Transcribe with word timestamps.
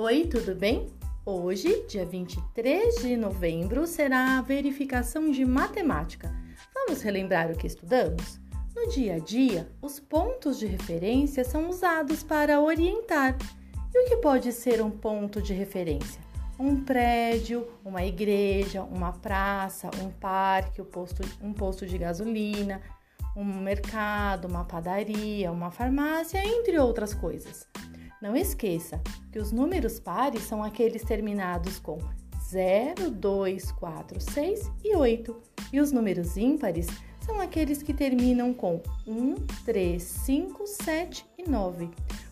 Oi, 0.00 0.28
tudo 0.30 0.54
bem? 0.54 0.86
Hoje, 1.26 1.84
dia 1.88 2.06
23 2.06 3.02
de 3.02 3.16
novembro, 3.16 3.84
será 3.84 4.38
a 4.38 4.42
verificação 4.42 5.28
de 5.28 5.44
matemática. 5.44 6.32
Vamos 6.72 7.02
relembrar 7.02 7.50
o 7.50 7.56
que 7.56 7.66
estudamos? 7.66 8.38
No 8.76 8.88
dia 8.90 9.16
a 9.16 9.18
dia, 9.18 9.68
os 9.82 9.98
pontos 9.98 10.56
de 10.60 10.66
referência 10.66 11.42
são 11.42 11.68
usados 11.68 12.22
para 12.22 12.60
orientar. 12.60 13.36
E 13.92 14.04
o 14.04 14.08
que 14.08 14.18
pode 14.18 14.52
ser 14.52 14.80
um 14.80 14.88
ponto 14.88 15.42
de 15.42 15.52
referência? 15.52 16.22
Um 16.60 16.84
prédio, 16.84 17.66
uma 17.84 18.04
igreja, 18.04 18.84
uma 18.84 19.10
praça, 19.10 19.90
um 20.00 20.12
parque, 20.12 20.80
um 20.80 20.84
posto, 20.84 21.24
um 21.42 21.52
posto 21.52 21.84
de 21.84 21.98
gasolina, 21.98 22.80
um 23.34 23.44
mercado, 23.44 24.46
uma 24.46 24.64
padaria, 24.64 25.50
uma 25.50 25.72
farmácia, 25.72 26.40
entre 26.46 26.78
outras 26.78 27.12
coisas. 27.12 27.66
Não 28.20 28.34
esqueça 28.34 29.00
que 29.30 29.38
os 29.38 29.52
números 29.52 30.00
pares 30.00 30.42
são 30.42 30.62
aqueles 30.62 31.04
terminados 31.04 31.78
com 31.78 31.98
0, 32.50 33.10
2, 33.10 33.70
4, 33.72 34.20
6 34.20 34.72
e 34.84 34.96
8, 34.96 35.36
e 35.72 35.80
os 35.80 35.92
números 35.92 36.36
ímpares 36.36 36.88
são 37.24 37.40
aqueles 37.40 37.80
que 37.80 37.94
terminam 37.94 38.52
com 38.52 38.82
1, 39.06 39.34
3, 39.64 40.02
5, 40.02 40.66
7 40.66 41.26
e 41.38 41.48
9. 41.48 41.90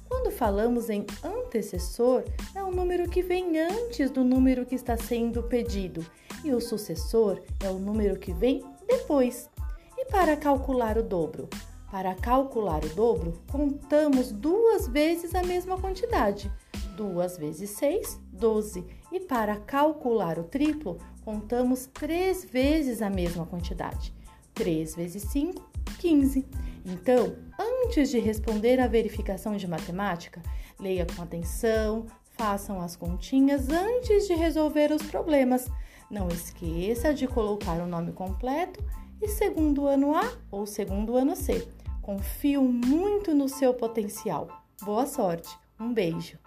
Quando 0.09 0.33
falamos 0.33 0.91
em 0.91 1.07
antecessor, 1.23 2.25
é 2.55 2.63
o 2.65 2.71
número 2.71 3.09
que 3.09 3.23
vem 3.23 3.61
antes 3.61 4.11
do 4.11 4.25
número 4.25 4.67
que 4.67 4.75
está 4.75 4.97
sendo 4.97 5.43
pedido, 5.45 6.05
e 6.43 6.53
o 6.53 6.61
sucessor 6.61 7.41
é 7.63 7.69
o 7.69 7.79
número 7.79 8.19
que 8.19 8.33
vem 8.33 8.65
depois. 8.89 9.49
E 9.97 10.05
para 10.07 10.37
calcular 10.37 10.99
o 10.99 11.03
dobro? 11.03 11.49
Para 11.91 12.15
calcular 12.15 12.85
o 12.85 12.89
dobro, 12.89 13.41
contamos 13.51 14.33
duas 14.33 14.89
vezes 14.89 15.35
a 15.35 15.43
mesma 15.43 15.79
quantidade. 15.79 16.51
2 16.97 17.37
vezes 17.37 17.71
6, 17.71 18.21
12. 18.33 18.85
E 19.13 19.21
para 19.21 19.57
calcular 19.57 20.39
o 20.39 20.45
triplo, 20.45 20.99
contamos 21.25 21.87
três 21.87 22.45
vezes 22.45 23.03
a 23.03 23.11
mesma 23.11 23.47
quantidade. 23.47 24.13
3 24.55 24.97
vezes 24.97 25.23
5, 25.25 25.63
15. 25.99 26.47
Então, 26.85 27.37
antes 27.59 28.11
de 28.11 28.19
responder 28.19 28.81
à 28.81 28.87
verificação 28.87 29.57
de 29.57 29.69
matemática, 29.69 30.43
leia 30.81 31.07
com 31.07 31.23
atenção, 31.23 32.07
façam 32.33 32.81
as 32.81 32.97
continhas 32.97 33.69
antes 33.69 34.27
de 34.27 34.35
resolver 34.35 34.93
os 34.93 35.03
problemas. 35.03 35.71
Não 36.11 36.29
esqueça 36.29 37.13
de 37.13 37.27
colocar 37.27 37.81
o 37.81 37.87
nome 37.87 38.13
completo 38.13 38.83
e 39.21 39.29
segundo 39.29 39.87
ano 39.87 40.15
A 40.15 40.33
ou 40.51 40.67
segundo 40.67 41.17
ano 41.17 41.35
C. 41.37 41.67
Confio 42.03 42.63
muito 42.63 43.35
no 43.35 43.49
seu 43.49 43.75
potencial. 43.75 44.49
Boa 44.83 45.07
sorte. 45.07 45.49
Um 45.79 45.93
beijo. 45.93 46.39